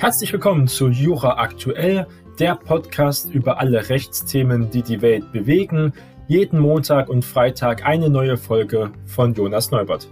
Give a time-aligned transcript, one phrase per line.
[0.00, 2.06] Herzlich willkommen zu Jura Aktuell,
[2.38, 5.92] der Podcast über alle Rechtsthemen, die die Welt bewegen.
[6.26, 10.08] Jeden Montag und Freitag eine neue Folge von Jonas Neubert.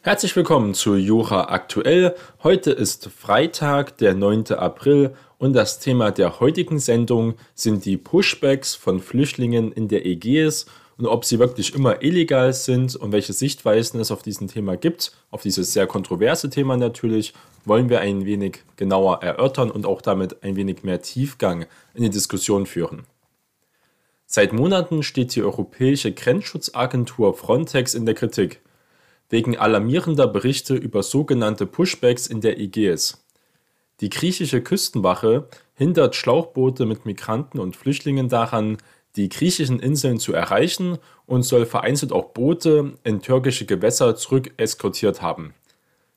[0.00, 2.14] Herzlich willkommen zu Jura Aktuell.
[2.42, 4.52] Heute ist Freitag, der 9.
[4.52, 10.64] April und das Thema der heutigen Sendung sind die Pushbacks von Flüchtlingen in der Ägäis
[10.98, 15.12] und ob sie wirklich immer illegal sind und welche Sichtweisen es auf diesem Thema gibt,
[15.30, 17.34] auf dieses sehr kontroverse Thema natürlich,
[17.64, 22.10] wollen wir ein wenig genauer erörtern und auch damit ein wenig mehr Tiefgang in die
[22.10, 23.04] Diskussion führen.
[24.24, 28.60] Seit Monaten steht die Europäische Grenzschutzagentur Frontex in der Kritik
[29.28, 33.24] wegen alarmierender Berichte über sogenannte Pushbacks in der Ägäis.
[34.00, 38.78] Die griechische Küstenwache hindert Schlauchboote mit Migranten und Flüchtlingen daran,
[39.16, 45.22] die griechischen Inseln zu erreichen und soll vereinzelt auch Boote in türkische Gewässer zurück eskortiert
[45.22, 45.54] haben.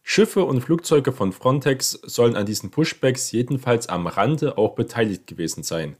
[0.03, 5.64] Schiffe und Flugzeuge von Frontex sollen an diesen Pushbacks jedenfalls am Rande auch beteiligt gewesen
[5.64, 5.97] sein.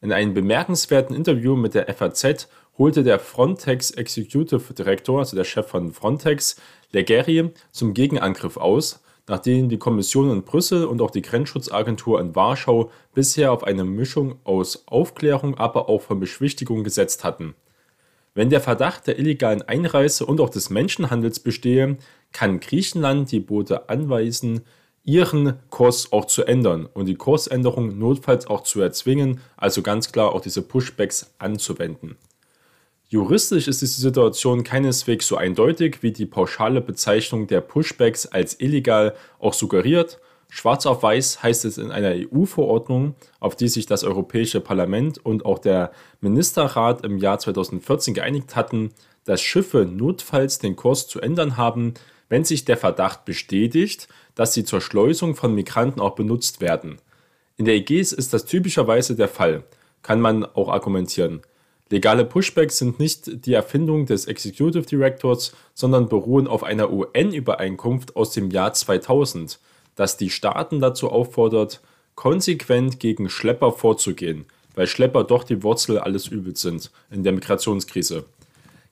[0.00, 5.66] In einem bemerkenswerten Interview mit der FAZ holte der Frontex Executive Director, also der Chef
[5.66, 6.56] von Frontex,
[6.92, 12.90] Leggeri, zum Gegenangriff aus nachdem die Kommission in Brüssel und auch die Grenzschutzagentur in Warschau
[13.14, 17.54] bisher auf eine Mischung aus Aufklärung, aber auch von Beschwichtigung gesetzt hatten.
[18.34, 21.96] Wenn der Verdacht der illegalen Einreise und auch des Menschenhandels bestehe,
[22.32, 24.62] kann Griechenland die Boote anweisen,
[25.04, 30.32] ihren Kurs auch zu ändern und die Kursänderung notfalls auch zu erzwingen, also ganz klar
[30.32, 32.16] auch diese Pushbacks anzuwenden.
[33.14, 39.14] Juristisch ist diese Situation keineswegs so eindeutig, wie die pauschale Bezeichnung der Pushbacks als illegal
[39.38, 40.18] auch suggeriert.
[40.48, 45.46] Schwarz auf weiß heißt es in einer EU-Verordnung, auf die sich das Europäische Parlament und
[45.46, 45.92] auch der
[46.22, 48.90] Ministerrat im Jahr 2014 geeinigt hatten,
[49.24, 51.94] dass Schiffe notfalls den Kurs zu ändern haben,
[52.28, 56.96] wenn sich der Verdacht bestätigt, dass sie zur Schleusung von Migranten auch benutzt werden.
[57.58, 59.62] In der Ägäis ist das typischerweise der Fall,
[60.02, 61.42] kann man auch argumentieren.
[61.90, 68.30] Legale Pushbacks sind nicht die Erfindung des Executive Directors, sondern beruhen auf einer UN-Übereinkunft aus
[68.30, 69.58] dem Jahr 2000,
[69.94, 71.80] das die Staaten dazu auffordert,
[72.14, 78.24] konsequent gegen Schlepper vorzugehen, weil Schlepper doch die Wurzel alles Übels sind in der Migrationskrise.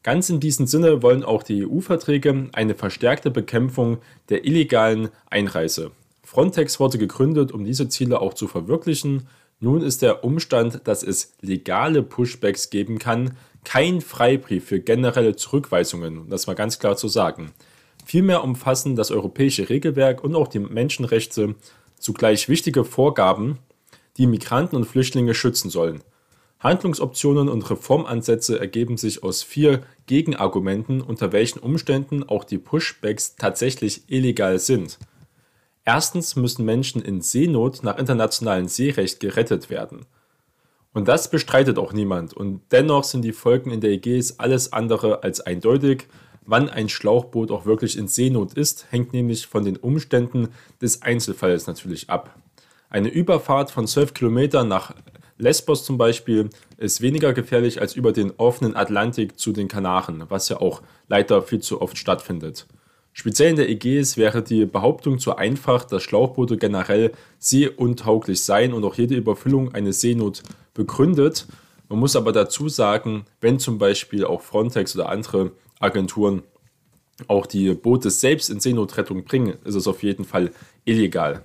[0.03, 3.99] Ganz in diesem Sinne wollen auch die EU-Verträge eine verstärkte Bekämpfung
[4.29, 5.93] der illegalen Einreise.
[6.25, 9.29] Frontex wurde gegründet, um diese Ziele auch zu verwirklichen.
[9.63, 16.19] Nun ist der Umstand, dass es legale Pushbacks geben kann, kein Freibrief für generelle Zurückweisungen,
[16.19, 17.53] um das mal ganz klar zu sagen.
[18.05, 21.55] Vielmehr umfassen das europäische Regelwerk und auch die Menschenrechte
[21.97, 23.61] zugleich wichtige Vorgaben,
[24.17, 26.03] die Migranten und Flüchtlinge schützen sollen.
[26.59, 34.03] Handlungsoptionen und Reformansätze ergeben sich aus vier Gegenargumenten, unter welchen Umständen auch die Pushbacks tatsächlich
[34.09, 34.99] illegal sind.
[35.85, 40.07] Erstens müssen Menschen in Seenot nach internationalem Seerecht gerettet werden.
[40.93, 42.35] Und das bestreitet auch niemand.
[42.35, 46.07] Und dennoch sind die Folgen in der Ägäis alles andere als eindeutig.
[46.45, 50.49] Wann ein Schlauchboot auch wirklich in Seenot ist, hängt nämlich von den Umständen
[50.81, 52.37] des Einzelfalls natürlich ab.
[52.91, 54.95] Eine Überfahrt von 12 Kilometern nach
[55.39, 60.49] Lesbos zum Beispiel ist weniger gefährlich als über den offenen Atlantik zu den Kanaren, was
[60.49, 62.67] ja auch leider viel zu oft stattfindet.
[63.15, 68.85] Speziell in der Ägäis wäre die Behauptung zu einfach, dass Schlauchboote generell seeuntauglich seien und
[68.85, 70.43] auch jede Überfüllung eine Seenot
[70.73, 71.47] begründet.
[71.89, 76.43] Man muss aber dazu sagen, wenn zum Beispiel auch Frontex oder andere Agenturen
[77.29, 80.51] auch die Boote selbst in Seenotrettung bringen, ist es auf jeden Fall
[80.87, 81.43] illegal.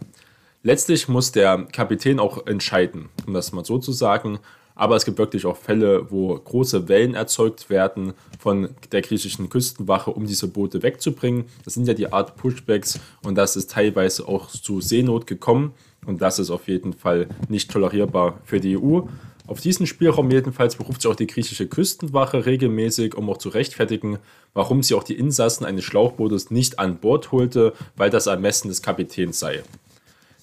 [0.63, 4.39] Letztlich muss der Kapitän auch entscheiden, um das mal so zu sagen,
[4.77, 10.11] aber es gibt wirklich auch Fälle, wo große Wellen erzeugt werden von der griechischen Küstenwache,
[10.11, 11.45] um diese Boote wegzubringen.
[11.65, 15.73] Das sind ja die Art Pushbacks und das ist teilweise auch zu Seenot gekommen.
[16.05, 19.01] Und das ist auf jeden Fall nicht tolerierbar für die EU.
[19.47, 24.19] Auf diesen Spielraum jedenfalls beruft sich auch die griechische Küstenwache regelmäßig, um auch zu rechtfertigen,
[24.53, 28.81] warum sie auch die Insassen eines Schlauchbootes nicht an Bord holte, weil das Ermessen des
[28.81, 29.63] Kapitäns sei.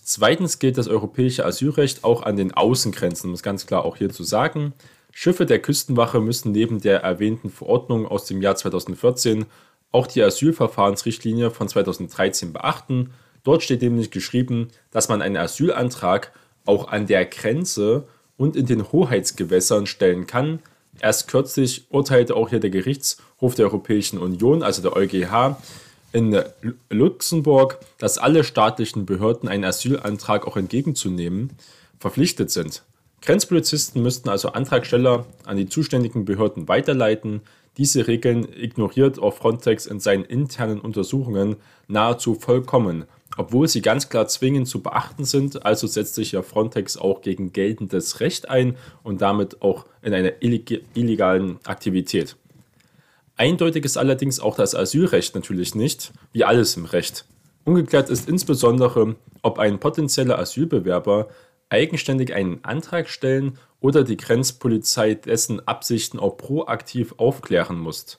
[0.07, 4.11] Zweitens gilt das europäische Asylrecht auch an den Außengrenzen, um es ganz klar auch hier
[4.11, 4.75] zu sagen.
[5.11, 9.47] Schiffe der Küstenwache müssen neben der erwähnten Verordnung aus dem Jahr 2014
[9.93, 13.13] auch die Asylverfahrensrichtlinie von 2013 beachten.
[13.45, 16.33] Dort steht nämlich geschrieben, dass man einen Asylantrag
[16.67, 18.07] auch an der Grenze
[18.37, 20.59] und in den Hoheitsgewässern stellen kann.
[21.01, 25.57] Erst kürzlich urteilte auch hier der Gerichtshof der Europäischen Union, also der EuGH,
[26.15, 26.41] in
[26.89, 31.51] Luxemburg, dass alle staatlichen Behörden einen Asylantrag auch entgegenzunehmen
[31.99, 32.85] verpflichtet sind.
[33.21, 37.43] Grenzpolizisten müssten also Antragsteller an die zuständigen Behörden weiterleiten,
[37.77, 41.57] Diese Regeln ignoriert auch Frontex in seinen internen Untersuchungen
[41.89, 43.05] nahezu vollkommen,
[43.37, 45.67] obwohl sie ganz klar zwingend zu beachten sind.
[45.67, 50.41] Also setzt sich ja Frontex auch gegen geltendes Recht ein und damit auch in einer
[50.41, 52.37] illegalen Aktivität.
[53.37, 57.25] Eindeutig ist allerdings auch das Asylrecht natürlich nicht, wie alles im Recht.
[57.65, 61.29] Ungeklärt ist insbesondere, ob ein potenzieller Asylbewerber
[61.69, 68.19] eigenständig einen Antrag stellen oder die Grenzpolizei dessen Absichten auch proaktiv aufklären muss.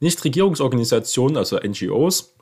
[0.00, 2.34] Nichtregierungsorganisationen, also NGOs,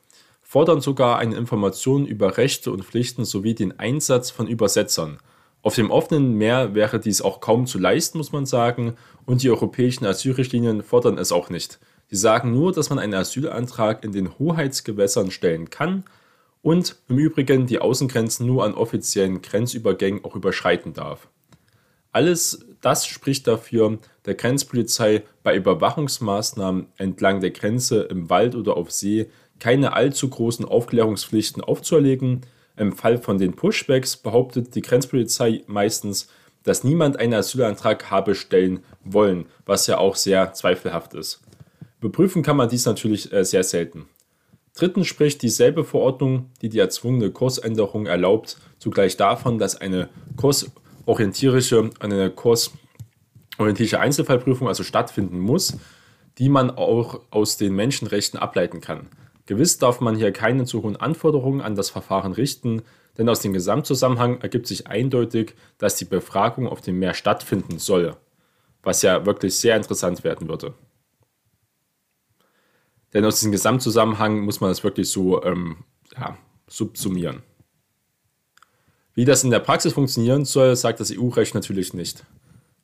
[0.43, 5.19] fordern sogar eine Information über Rechte und Pflichten sowie den Einsatz von Übersetzern.
[5.65, 9.49] Auf dem offenen Meer wäre dies auch kaum zu leisten, muss man sagen, und die
[9.49, 11.79] europäischen Asylrichtlinien fordern es auch nicht.
[12.11, 16.05] Sie sagen nur, dass man einen Asylantrag in den Hoheitsgewässern stellen kann
[16.61, 21.29] und im Übrigen die Außengrenzen nur an offiziellen Grenzübergängen auch überschreiten darf.
[22.13, 28.93] Alles das spricht dafür, der Grenzpolizei bei Überwachungsmaßnahmen entlang der Grenze im Wald oder auf
[28.93, 29.31] See
[29.61, 32.43] keine allzu großen Aufklärungspflichten aufzuerlegen.
[32.76, 36.29] Im Fall von den Pushbacks behauptet die Grenzpolizei meistens,
[36.65, 41.41] dass niemand einen Asylantrag habe stellen wollen, was ja auch sehr zweifelhaft ist.
[42.00, 44.06] Überprüfen kann man dies natürlich äh, sehr selten.
[44.75, 52.31] Drittens spricht dieselbe Verordnung, die die erzwungene Kursänderung erlaubt, zugleich davon, dass eine kursorientierische, eine
[52.31, 55.77] kursorientierische Einzelfallprüfung also stattfinden muss,
[56.38, 59.09] die man auch aus den Menschenrechten ableiten kann.
[59.46, 62.82] Gewiss darf man hier keine zu hohen Anforderungen an das Verfahren richten,
[63.19, 68.17] denn aus dem Gesamtzusammenhang ergibt sich eindeutig, dass die Befragung auf dem Meer stattfinden soll,
[68.82, 70.75] was ja wirklich sehr interessant werden würde.
[73.12, 75.85] Denn aus diesem Gesamtzusammenhang muss man das wirklich so ähm,
[76.17, 76.37] ja,
[76.67, 77.43] subsumieren.
[79.14, 82.25] Wie das in der Praxis funktionieren soll, sagt das EU-Recht natürlich nicht.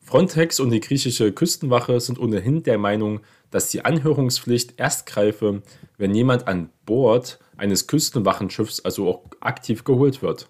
[0.03, 3.21] Frontex und die griechische Küstenwache sind ohnehin der Meinung,
[3.51, 5.63] dass die Anhörungspflicht erst greife,
[5.99, 10.49] wenn jemand an Bord eines Küstenwachenschiffs also auch aktiv geholt wird.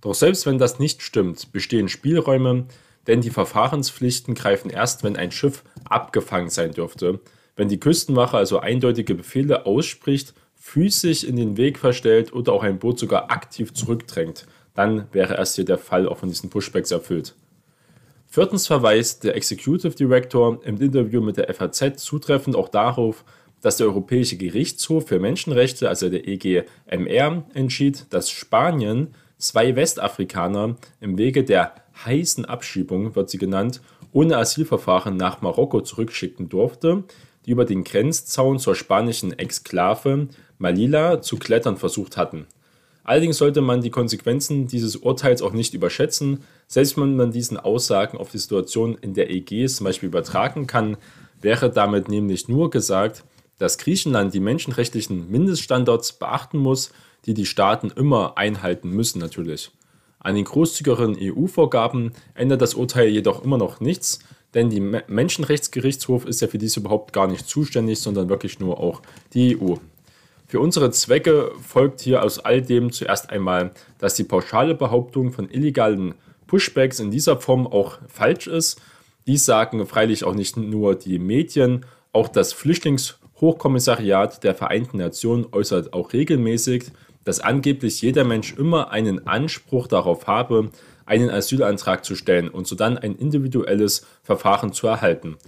[0.00, 2.66] Doch selbst wenn das nicht stimmt, bestehen Spielräume,
[3.06, 7.20] denn die Verfahrenspflichten greifen erst, wenn ein Schiff abgefangen sein dürfte,
[7.56, 12.78] wenn die Küstenwache also eindeutige Befehle ausspricht, physisch in den Weg verstellt oder auch ein
[12.78, 17.34] Boot sogar aktiv zurückdrängt, dann wäre erst hier der Fall auch von diesen Pushbacks erfüllt.
[18.34, 23.24] Viertens verweist der Executive Director im Interview mit der FAZ zutreffend auch darauf,
[23.60, 31.16] dass der Europäische Gerichtshof für Menschenrechte, also der EGMR, entschied, dass Spanien zwei Westafrikaner im
[31.16, 37.04] Wege der heißen Abschiebung, wird sie genannt, ohne Asylverfahren nach Marokko zurückschicken durfte,
[37.46, 40.26] die über den Grenzzaun zur spanischen Exklave
[40.58, 42.48] Malila zu klettern versucht hatten.
[43.04, 46.42] Allerdings sollte man die Konsequenzen dieses Urteils auch nicht überschätzen.
[46.66, 50.96] Selbst wenn man diesen Aussagen auf die Situation in der Ägäis zum Beispiel übertragen kann,
[51.40, 53.24] wäre damit nämlich nur gesagt,
[53.58, 56.90] dass Griechenland die menschenrechtlichen Mindeststandards beachten muss,
[57.26, 59.70] die die Staaten immer einhalten müssen natürlich.
[60.18, 64.20] An den großzügigeren EU-Vorgaben ändert das Urteil jedoch immer noch nichts,
[64.54, 69.02] denn die Menschenrechtsgerichtshof ist ja für dies überhaupt gar nicht zuständig, sondern wirklich nur auch
[69.34, 69.74] die EU.
[70.46, 75.50] Für unsere Zwecke folgt hier aus all dem zuerst einmal, dass die pauschale Behauptung von
[75.50, 76.14] illegalen
[76.54, 78.80] Pushbacks in dieser Form auch falsch ist.
[79.26, 85.92] Dies sagen freilich auch nicht nur die Medien, auch das Flüchtlingshochkommissariat der Vereinten Nationen äußert
[85.92, 86.92] auch regelmäßig,
[87.24, 90.70] dass angeblich jeder Mensch immer einen Anspruch darauf habe,
[91.06, 95.38] einen Asylantrag zu stellen und sodann ein individuelles Verfahren zu erhalten.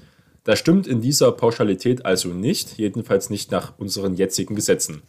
[0.42, 5.02] Das stimmt in dieser Pauschalität also nicht, jedenfalls nicht nach unseren jetzigen Gesetzen.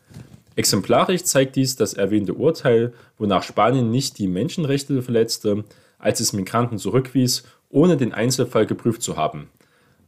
[0.58, 5.64] Exemplarisch zeigt dies das erwähnte Urteil, wonach Spanien nicht die Menschenrechte verletzte,
[5.98, 9.50] als es Migranten zurückwies, ohne den Einzelfall geprüft zu haben.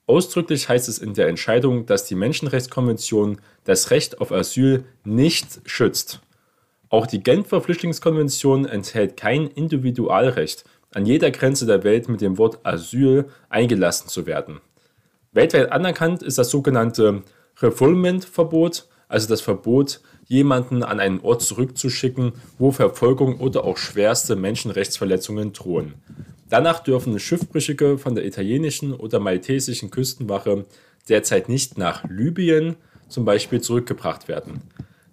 [0.05, 6.21] Ausdrücklich heißt es in der Entscheidung, dass die Menschenrechtskonvention das Recht auf Asyl nicht schützt.
[6.89, 12.59] Auch die Genfer Flüchtlingskonvention enthält kein Individualrecht, an jeder Grenze der Welt mit dem Wort
[12.63, 14.59] Asyl eingelassen zu werden.
[15.31, 17.21] Weltweit anerkannt ist das sogenannte
[17.57, 25.51] Refoulement-Verbot, also das Verbot, jemanden an einen Ort zurückzuschicken, wo Verfolgung oder auch schwerste Menschenrechtsverletzungen
[25.51, 25.95] drohen.
[26.49, 30.65] Danach dürfen Schiffbrüchige von der italienischen oder maltesischen Küstenwache
[31.09, 32.75] derzeit nicht nach Libyen
[33.09, 34.61] zum Beispiel zurückgebracht werden.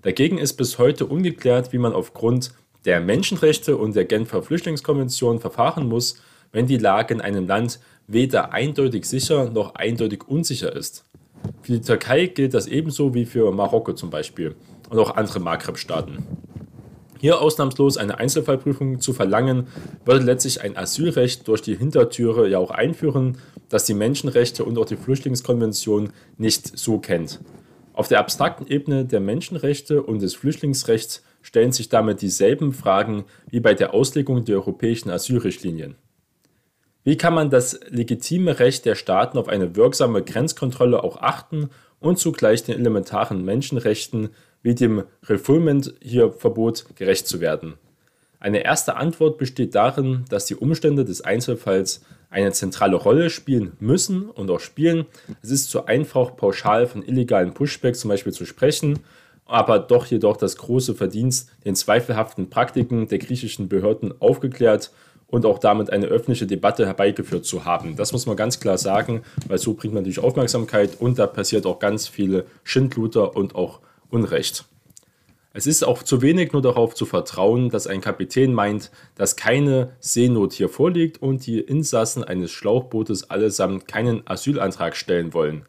[0.03, 2.53] Dagegen ist bis heute ungeklärt, wie man aufgrund
[2.85, 6.21] der Menschenrechte und der Genfer Flüchtlingskonvention verfahren muss,
[6.53, 11.05] wenn die Lage in einem Land weder eindeutig sicher noch eindeutig unsicher ist.
[11.63, 14.55] Für die Türkei gilt das ebenso wie für Marokko zum Beispiel
[14.91, 16.25] und auch andere Maghreb-Staaten.
[17.19, 19.69] Hier ausnahmslos eine Einzelfallprüfung zu verlangen,
[20.05, 23.39] würde letztlich ein Asylrecht durch die Hintertüre ja auch einführen,
[23.69, 27.41] das die Menschenrechte und auch die Flüchtlingskonvention nicht so kennt.
[27.95, 33.61] Auf der abstrakten Ebene der Menschenrechte und des Flüchtlingsrechts stellen sich damit dieselben Fragen wie
[33.61, 35.97] bei der Auslegung der europäischen Asylrichtlinien.
[37.07, 41.71] Wie kann man das legitime Recht der Staaten auf eine wirksame Grenzkontrolle auch achten
[42.01, 44.31] und zugleich den elementaren Menschenrechten
[44.65, 47.75] wie dem Refoulement hier Verbot gerecht zu werden?
[48.41, 54.29] Eine erste Antwort besteht darin, dass die Umstände des Einzelfalls eine zentrale Rolle spielen müssen
[54.29, 55.07] und auch spielen.
[55.45, 58.99] Es ist zu einfach, pauschal von illegalen Pushbacks zum Beispiel zu sprechen,
[59.45, 64.91] aber doch jedoch das große Verdienst, den zweifelhaften Praktiken der griechischen Behörden aufgeklärt
[65.29, 67.97] und auch damit eine öffentliche Debatte herbeigeführt zu haben.
[67.97, 71.67] Das muss man ganz klar sagen, weil so bringt man natürlich Aufmerksamkeit und da passiert
[71.67, 73.81] auch ganz viele Schindluder und auch
[74.11, 74.65] Unrecht.
[75.53, 79.93] Es ist auch zu wenig nur darauf zu vertrauen, dass ein Kapitän meint, dass keine
[80.01, 85.65] Seenot hier vorliegt und die Insassen eines Schlauchbootes allesamt keinen Asylantrag stellen wollen.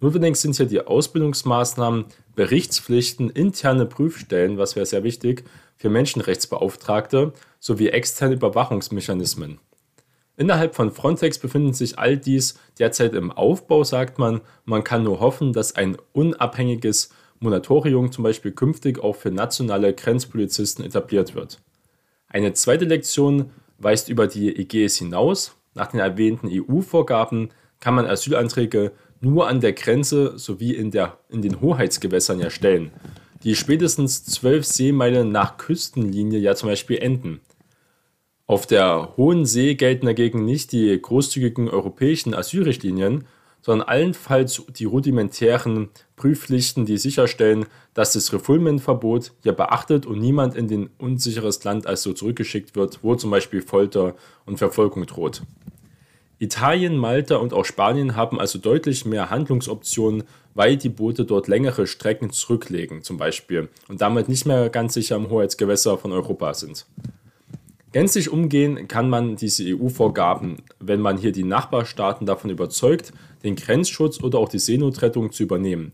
[0.00, 5.44] Notwendig sind hier die Ausbildungsmaßnahmen, Berichtspflichten, interne Prüfstellen, was wäre sehr wichtig,
[5.78, 9.58] für Menschenrechtsbeauftragte sowie externe Überwachungsmechanismen.
[10.36, 14.40] Innerhalb von Frontex befinden sich all dies derzeit im Aufbau, sagt man.
[14.64, 20.84] Man kann nur hoffen, dass ein unabhängiges Monatorium zum Beispiel künftig auch für nationale Grenzpolizisten
[20.84, 21.60] etabliert wird.
[22.28, 25.56] Eine zweite Lektion weist über die EGS hinaus.
[25.74, 31.42] Nach den erwähnten EU-Vorgaben kann man Asylanträge nur an der Grenze sowie in, der, in
[31.42, 32.92] den Hoheitsgewässern erstellen
[33.42, 37.40] die spätestens zwölf Seemeilen nach Küstenlinie ja zum Beispiel enden.
[38.46, 43.26] Auf der Hohen See gelten dagegen nicht die großzügigen europäischen Asylrichtlinien,
[43.60, 50.68] sondern allenfalls die rudimentären Prüfpflichten, die sicherstellen, dass das Refoulement-Verbot ja beachtet und niemand in
[50.68, 54.14] den unsicheres Land als so zurückgeschickt wird, wo zum Beispiel Folter
[54.46, 55.42] und Verfolgung droht.
[56.40, 60.22] Italien, Malta und auch Spanien haben also deutlich mehr Handlungsoptionen,
[60.54, 65.16] weil die Boote dort längere Strecken zurücklegen zum Beispiel und damit nicht mehr ganz sicher
[65.16, 66.86] im Hoheitsgewässer von Europa sind.
[67.90, 74.22] Gänzlich umgehen kann man diese EU-Vorgaben, wenn man hier die Nachbarstaaten davon überzeugt, den Grenzschutz
[74.22, 75.92] oder auch die Seenotrettung zu übernehmen.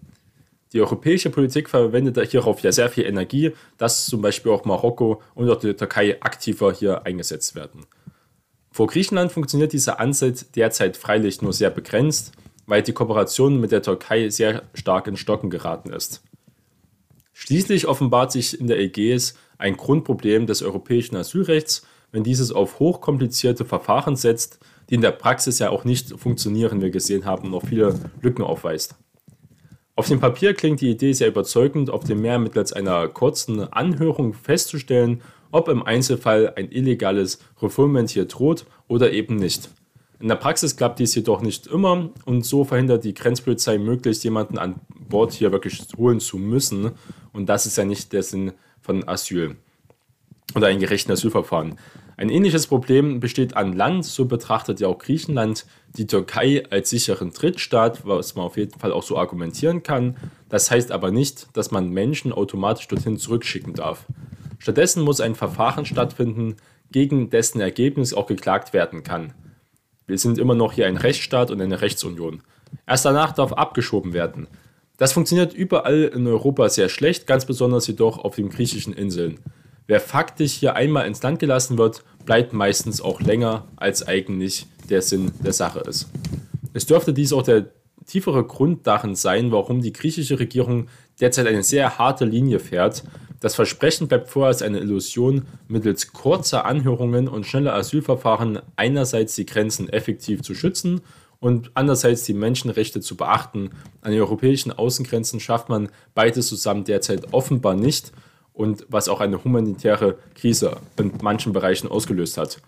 [0.72, 5.48] Die europäische Politik verwendet hierauf ja sehr viel Energie, dass zum Beispiel auch Marokko und
[5.48, 7.86] auch die Türkei aktiver hier eingesetzt werden.
[8.74, 12.32] Vor Griechenland funktioniert dieser Ansatz derzeit freilich nur sehr begrenzt,
[12.66, 16.24] weil die Kooperation mit der Türkei sehr stark in Stocken geraten ist.
[17.34, 23.64] Schließlich offenbart sich in der Ägäis ein Grundproblem des europäischen Asylrechts, wenn dieses auf hochkomplizierte
[23.64, 24.58] Verfahren setzt,
[24.90, 27.94] die in der Praxis ja auch nicht funktionieren, wie wir gesehen haben, und noch viele
[28.22, 28.96] Lücken aufweist.
[29.94, 34.34] Auf dem Papier klingt die Idee sehr überzeugend, auf dem Meer mittels einer kurzen Anhörung
[34.34, 35.22] festzustellen,
[35.54, 39.70] ob im Einzelfall ein illegales Refoulement hier droht oder eben nicht.
[40.18, 44.58] In der Praxis klappt dies jedoch nicht immer und so verhindert die Grenzpolizei möglichst jemanden
[44.58, 46.90] an Bord hier wirklich holen zu müssen.
[47.32, 49.54] Und das ist ja nicht der Sinn von Asyl
[50.56, 51.78] oder ein gerechten Asylverfahren.
[52.16, 57.30] Ein ähnliches Problem besteht an Land, so betrachtet ja auch Griechenland die Türkei als sicheren
[57.30, 60.16] Drittstaat, was man auf jeden Fall auch so argumentieren kann.
[60.48, 64.06] Das heißt aber nicht, dass man Menschen automatisch dorthin zurückschicken darf.
[64.64, 66.56] Stattdessen muss ein Verfahren stattfinden,
[66.90, 69.34] gegen dessen Ergebnis auch geklagt werden kann.
[70.06, 72.40] Wir sind immer noch hier ein Rechtsstaat und eine Rechtsunion.
[72.86, 74.46] Erst danach darf abgeschoben werden.
[74.96, 79.38] Das funktioniert überall in Europa sehr schlecht, ganz besonders jedoch auf den griechischen Inseln.
[79.86, 85.02] Wer faktisch hier einmal ins Land gelassen wird, bleibt meistens auch länger, als eigentlich der
[85.02, 86.08] Sinn der Sache ist.
[86.72, 87.66] Es dürfte dies auch der
[88.06, 90.88] tiefere Grund darin sein, warum die griechische Regierung
[91.20, 93.04] derzeit eine sehr harte Linie fährt.
[93.44, 99.86] Das Versprechen bleibt vorerst eine Illusion, mittels kurzer Anhörungen und schneller Asylverfahren einerseits die Grenzen
[99.90, 101.02] effektiv zu schützen
[101.40, 103.72] und andererseits die Menschenrechte zu beachten.
[104.00, 108.12] An den europäischen Außengrenzen schafft man beides zusammen derzeit offenbar nicht
[108.54, 112.62] und was auch eine humanitäre Krise in manchen Bereichen ausgelöst hat.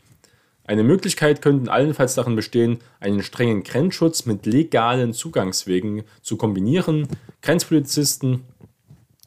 [0.64, 7.09] Eine Möglichkeit könnte allenfalls darin bestehen, einen strengen Grenzschutz mit legalen Zugangswegen zu kombinieren.
[7.40, 8.42] Grenzpolizisten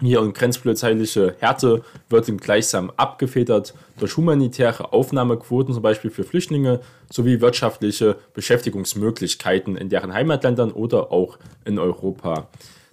[0.01, 6.79] hier und grenzpolizeiliche Härte wird gleichsam abgefedert durch humanitäre Aufnahmequoten, zum Beispiel für Flüchtlinge,
[7.11, 12.47] sowie wirtschaftliche Beschäftigungsmöglichkeiten in deren Heimatländern oder auch in Europa.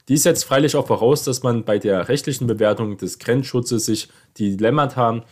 [0.09, 4.57] Dies setzt freilich auch voraus, dass man bei der rechtlichen Bewertung des Grenzschutzes sich die
[4.57, 5.25] Dilemmata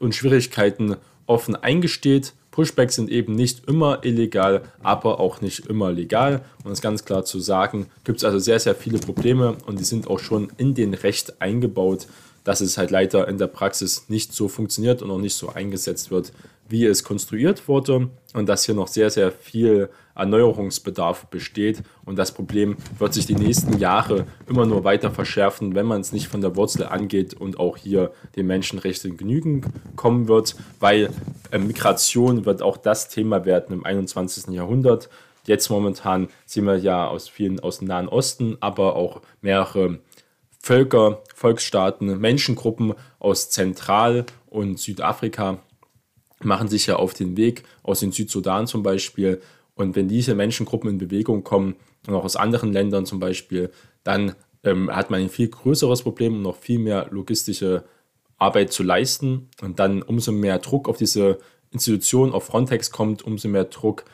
[0.00, 0.96] und Schwierigkeiten
[1.26, 6.42] offen eingesteht Pushbacks sind eben nicht immer illegal, aber auch nicht immer legal.
[6.64, 9.84] Um es ganz klar zu sagen, gibt es also sehr, sehr viele Probleme und die
[9.84, 12.06] sind auch schon in den Recht eingebaut,
[12.44, 16.10] dass es halt leider in der Praxis nicht so funktioniert und auch nicht so eingesetzt
[16.10, 16.32] wird,
[16.70, 22.32] wie es konstruiert wurde und dass hier noch sehr, sehr viel Erneuerungsbedarf besteht und das
[22.32, 26.40] Problem wird sich die nächsten Jahre immer nur weiter verschärfen, wenn man es nicht von
[26.40, 31.10] der Wurzel angeht und auch hier den Menschenrechten genügend kommen wird, weil
[31.50, 34.54] äh, Migration wird auch das Thema werden im 21.
[34.54, 35.08] Jahrhundert.
[35.46, 39.98] Jetzt momentan sehen wir ja aus vielen aus dem Nahen Osten, aber auch mehrere
[40.62, 45.58] Völker, Volksstaaten, Menschengruppen aus Zentral- und Südafrika
[46.42, 49.40] machen sich ja auf den Weg aus dem Südsudan zum Beispiel.
[49.74, 53.70] Und wenn diese Menschengruppen in Bewegung kommen und auch aus anderen Ländern zum Beispiel,
[54.04, 57.84] dann ähm, hat man ein viel größeres Problem und noch viel mehr logistische
[58.38, 59.48] Arbeit zu leisten.
[59.62, 61.38] Und dann umso mehr Druck auf diese
[61.70, 64.04] Institution, auf Frontex kommt, umso mehr Druck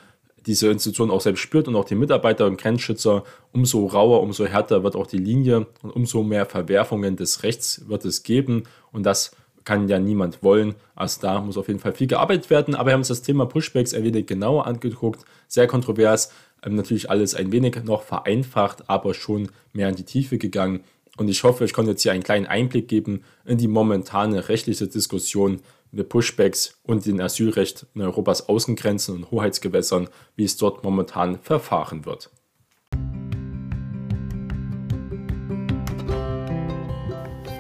[0.47, 4.85] diese Institution auch selbst spürt und auch die Mitarbeiter und Grenzschützer, umso rauer, umso härter
[4.85, 8.63] wird auch die Linie und umso mehr Verwerfungen des Rechts wird es geben.
[8.93, 9.33] Und das
[9.67, 10.77] kann ja niemand wollen.
[10.95, 12.75] Also da muss auf jeden Fall viel gearbeitet werden.
[12.75, 15.27] Aber wir haben uns das Thema Pushbacks ein wenig genauer angeguckt.
[15.49, 16.33] Sehr kontrovers.
[16.63, 20.85] Ähm, natürlich alles ein wenig noch vereinfacht, aber schon mehr in die Tiefe gegangen.
[21.19, 24.87] Und ich hoffe, ich konnte jetzt hier einen kleinen Einblick geben in die momentane rechtliche
[24.87, 31.39] Diskussion mit Pushbacks und dem Asylrecht in Europas Außengrenzen und Hoheitsgewässern, wie es dort momentan
[31.41, 32.31] verfahren wird.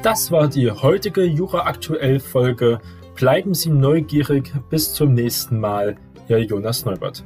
[0.06, 2.78] Das war die heutige Jura Aktuell Folge.
[3.16, 4.52] Bleiben Sie neugierig.
[4.70, 5.96] Bis zum nächsten Mal.
[6.28, 7.24] Ihr Jonas Neubert.